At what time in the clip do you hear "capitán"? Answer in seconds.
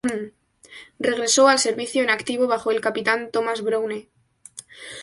2.81-3.29